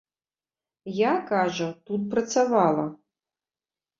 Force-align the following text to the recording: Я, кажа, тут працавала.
Я, 0.99 1.11
кажа, 1.31 1.67
тут 1.89 2.01
працавала. 2.13 2.85